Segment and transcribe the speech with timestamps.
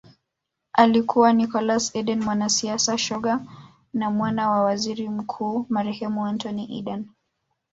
[0.73, 3.39] Alikuwa Nicholas Eden mwanasiasa shoga
[3.93, 7.05] na mwana wa Waziri Mkuu marehemu Anthony Eden